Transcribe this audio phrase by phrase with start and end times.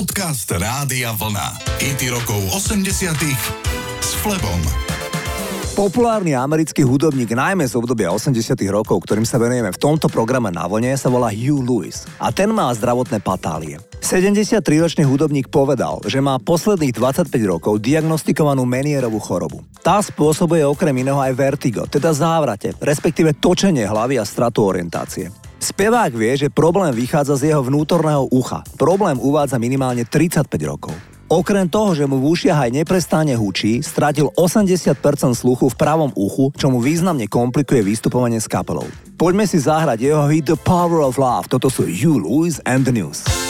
[0.00, 1.60] Podcast Rádia Vlna.
[1.76, 3.20] IT rokov 80
[4.00, 4.56] s Flebom.
[5.76, 10.64] Populárny americký hudobník najmä z obdobia 80 rokov, ktorým sa venujeme v tomto programe na
[10.64, 13.76] vlne, sa volá Hugh Lewis a ten má zdravotné patálie.
[14.00, 19.60] 73-ročný hudobník povedal, že má posledných 25 rokov diagnostikovanú menierovú chorobu.
[19.84, 25.49] Tá spôsobuje okrem iného aj vertigo, teda závrate, respektíve točenie hlavy a stratu orientácie.
[25.60, 28.64] Spevák vie, že problém vychádza z jeho vnútorného ucha.
[28.80, 30.96] Problém uvádza minimálne 35 rokov.
[31.28, 34.96] Okrem toho, že mu v ušiach aj neprestáne hučí, stratil 80%
[35.36, 38.88] sluchu v pravom uchu, čo mu významne komplikuje vystupovanie s kapelou.
[39.20, 41.52] Poďme si zahrať jeho hit The Power of Love.
[41.52, 43.49] Toto sú You, Louis and the News.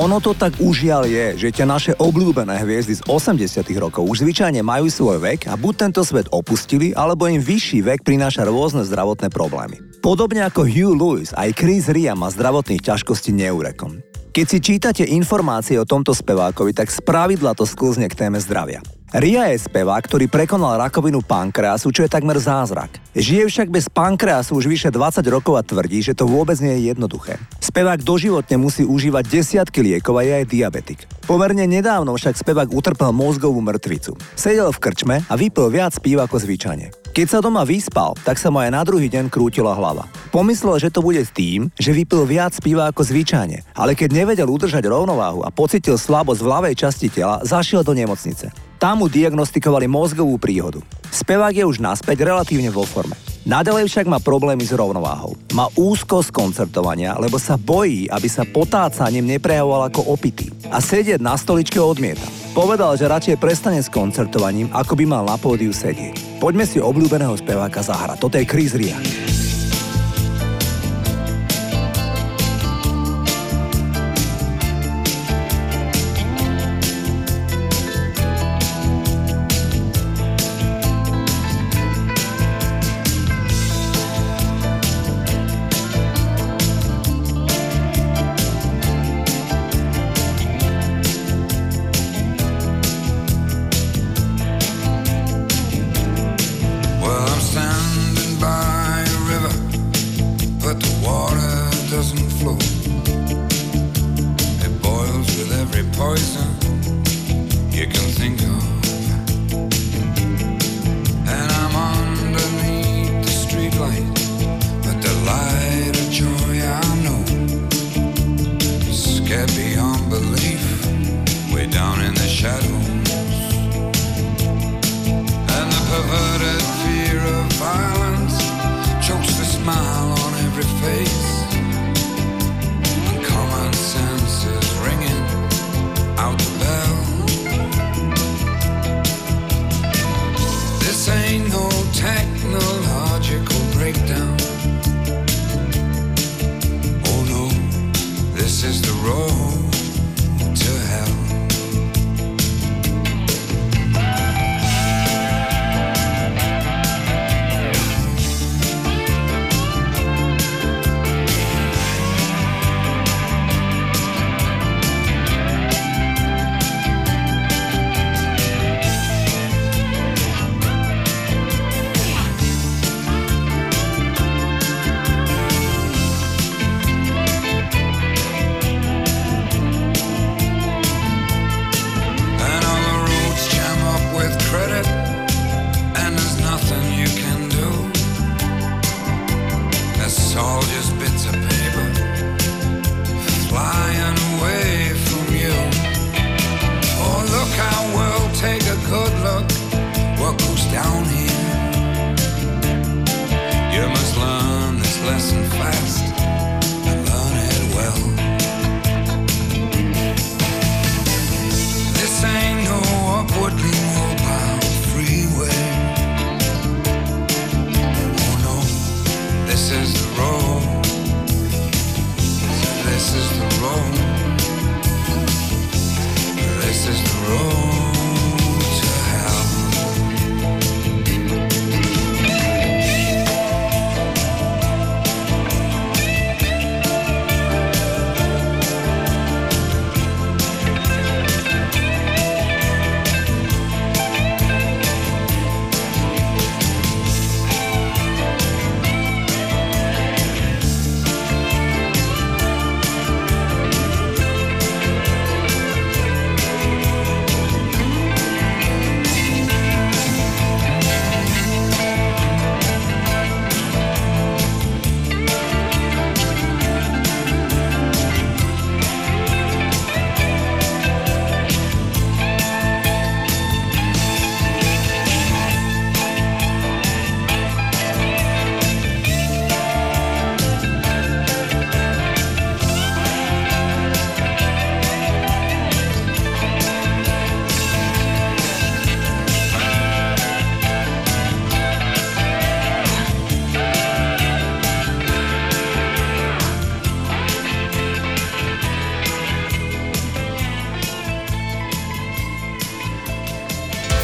[0.00, 4.64] Ono to tak užiaľ je, že ťa naše obľúbené hviezdy z 80 rokov už zvyčajne
[4.64, 9.28] majú svoj vek a buď tento svet opustili, alebo im vyšší vek prináša rôzne zdravotné
[9.28, 9.76] problémy.
[10.00, 14.00] Podobne ako Hugh Lewis, aj Chris Ria má zdravotných ťažkostí neurekom.
[14.32, 18.80] Keď si čítate informácie o tomto spevákovi, tak spravidla to sklzne k téme zdravia.
[19.10, 22.94] Ria je spevák, ktorý prekonal rakovinu pankreasu, čo je takmer zázrak.
[23.10, 26.94] Žije však bez pankreasu už vyše 20 rokov a tvrdí, že to vôbec nie je
[26.94, 27.34] jednoduché.
[27.58, 31.10] Spevák doživotne musí užívať desiatky liekov a je aj diabetik.
[31.26, 34.14] Pomerne nedávno však spevák utrpel mozgovú mŕtvicu.
[34.38, 36.99] Sedel v krčme a vypil viac píva ako zvyčajne.
[37.10, 40.06] Keď sa doma vyspal, tak sa mu aj na druhý deň krútila hlava.
[40.30, 44.86] Pomyslel, že to bude tým, že vypil viac piva ako zvyčajne, ale keď nevedel udržať
[44.86, 48.54] rovnováhu a pocitil slabosť v ľavej časti tela, zašiel do nemocnice.
[48.78, 50.78] Tam mu diagnostikovali mozgovú príhodu.
[51.10, 53.18] Spevák je už naspäť relatívne vo forme.
[53.42, 55.34] Nadalej však má problémy s rovnováhou.
[55.50, 60.46] Má úzko z koncertovania, lebo sa bojí, aby sa potácaním neprejavoval ako opitý.
[60.70, 62.22] A sedieť na stoličke odmieta.
[62.54, 66.38] Povedal, že radšej prestane s koncertovaním, ako by mal na pódiu sedieť.
[66.38, 68.22] Poďme si obľúbeného speváka zahrať.
[68.22, 68.98] Toto je Chris Ria.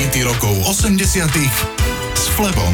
[0.00, 1.28] Rokov 80
[2.16, 2.72] s Flebom.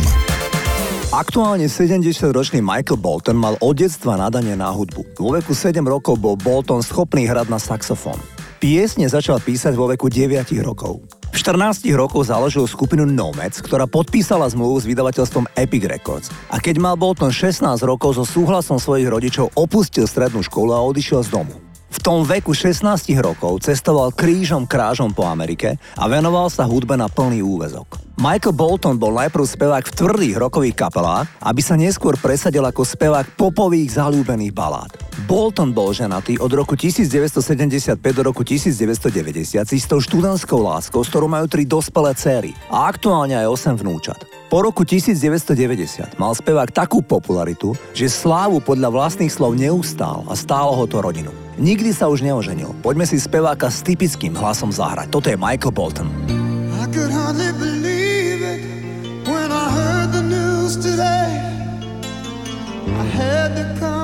[1.11, 5.19] Aktuálne 70-ročný Michael Bolton mal od detstva nadanie na hudbu.
[5.19, 8.23] Vo veku 7 rokov bol Bolton schopný hrať na saxofón.
[8.63, 11.03] Piesne začal písať vo veku 9 rokov.
[11.35, 16.31] V 14 rokoch založil skupinu Nomads, ktorá podpísala zmluvu s vydavateľstvom Epic Records.
[16.55, 21.27] A keď mal Bolton 16 rokov so súhlasom svojich rodičov opustil strednú školu a odišiel
[21.27, 21.66] z domu.
[21.87, 22.83] V tom veku 16
[23.23, 28.03] rokov cestoval krížom krážom po Amerike a venoval sa hudbe na plný úvezok.
[28.17, 33.37] Michael Bolton bol najprv spevák v tvrdých rokových kapelách, aby sa neskôr presadil ako spevák
[33.37, 34.91] popových zalúbených balád.
[35.29, 41.29] Bolton bol ženatý od roku 1975 do roku 1990 s istou študentskou láskou, s ktorou
[41.29, 44.25] majú tri dospelé céry a aktuálne aj 8 vnúčat.
[44.49, 50.73] Po roku 1990 mal spevák takú popularitu, že slávu podľa vlastných slov neustál a stálo
[50.73, 51.46] ho to rodinu.
[51.57, 52.77] Nikdy sa už neoženil.
[52.85, 55.09] Poďme si speváka s typickým hlasom zahrať.
[55.09, 56.09] Toto je Michael Bolton.
[56.77, 57.97] I could hardly believe
[60.75, 61.41] today.
[62.87, 63.96] I had to come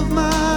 [0.00, 0.49] of my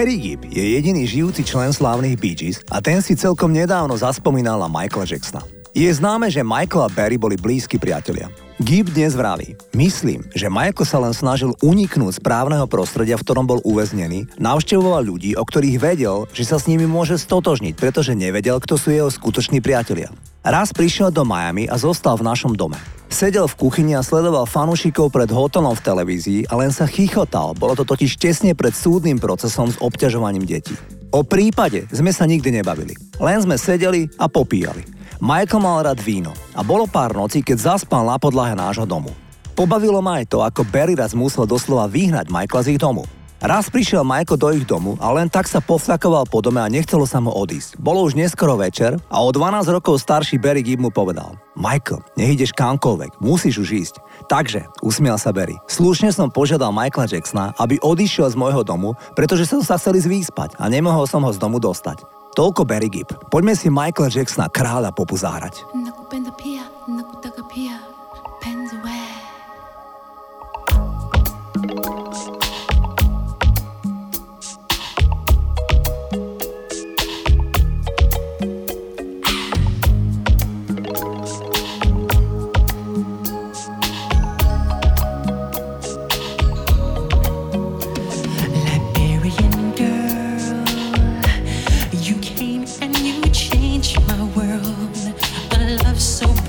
[0.00, 4.56] Barry Gibb je jediný žijúci člen slávnych Bee Gees a ten si celkom nedávno zaspomínal
[4.56, 5.44] na Michaela Jacksona.
[5.76, 8.32] Je známe, že Michael a Barry boli blízki priatelia.
[8.64, 13.44] Gibb dnes vraví, myslím, že Michael sa len snažil uniknúť z právneho prostredia, v ktorom
[13.44, 18.56] bol uväznený, navštevoval ľudí, o ktorých vedel, že sa s nimi môže stotožniť, pretože nevedel,
[18.56, 20.08] kto sú jeho skutoční priatelia.
[20.40, 22.80] Raz prišiel do Miami a zostal v našom dome.
[23.12, 27.76] Sedel v kuchyni a sledoval fanúšikov pred hotelom v televízii a len sa chichotal, bolo
[27.76, 30.72] to totiž tesne pred súdnym procesom s obťažovaním detí.
[31.12, 34.80] O prípade sme sa nikdy nebavili, len sme sedeli a popíjali.
[35.20, 39.12] Michael mal rád víno a bolo pár nocí, keď zaspal na podlahe nášho domu.
[39.52, 43.04] Pobavilo ma aj to, ako Barry raz musel doslova vyhnať Michaela z ich domu.
[43.40, 47.08] Raz prišiel Michael do ich domu a len tak sa pofľakoval po dome a nechcelo
[47.08, 47.80] sa mu odísť.
[47.80, 52.36] Bolo už neskoro večer a o 12 rokov starší Barry Gibb mu povedal Michael, nech
[52.36, 53.94] ideš kamkoľvek, musíš už ísť.
[54.28, 59.48] Takže, usmiel sa Barry, slušne som požiadal Michaela Jacksona, aby odišiel z môjho domu, pretože
[59.48, 62.04] som sa chcel ísť a nemohol som ho z domu dostať.
[62.36, 63.16] Toľko Barry Gibb.
[63.32, 65.64] Poďme si Michaela Jacksona kráľa popu zahrať.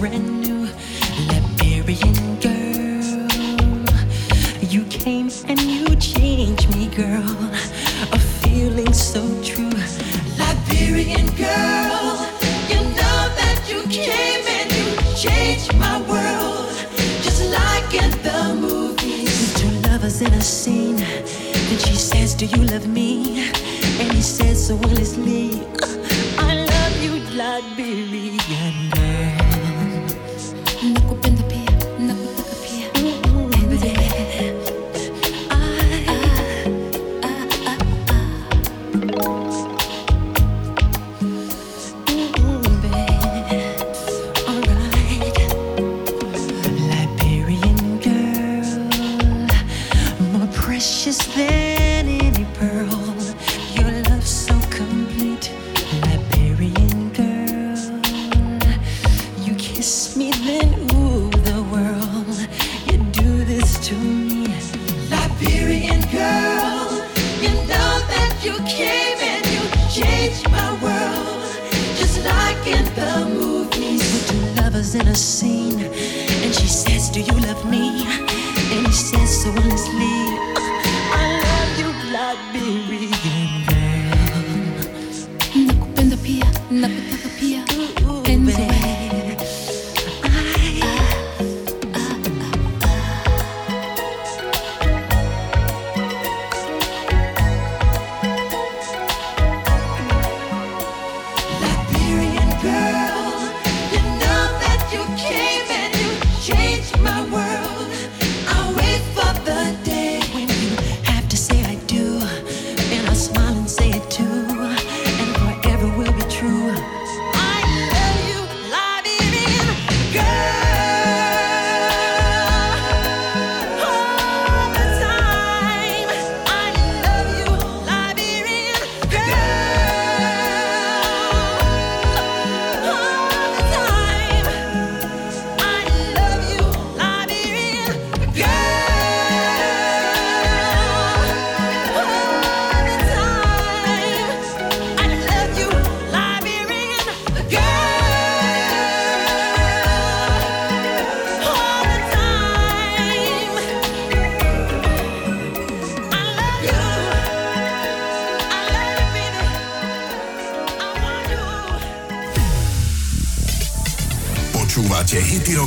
[0.02, 0.18] Liberian
[2.40, 3.28] girl.
[4.60, 7.30] You came and you changed me, girl.
[8.12, 9.70] A feeling so true.
[10.40, 12.18] Liberian girl,
[12.68, 16.74] you know that you came and you changed my world.
[17.22, 19.54] Just like in the movies.
[19.54, 21.00] Two lovers in a scene.
[21.00, 23.52] And she says, Do you love me?
[24.00, 25.62] And he says, So will it's Lee.
[26.40, 28.21] I love you, Liberia.
[70.50, 71.44] my world,
[72.00, 74.04] just like in the movies.
[74.30, 75.80] Two lovers in a scene,
[76.44, 78.06] and she says, Do you love me?
[78.74, 80.16] And he says so honestly,
[81.14, 81.26] I
[82.16, 82.91] love you, baby.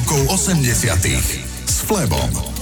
[0.04, 2.53] Rokov 80 s Flebom.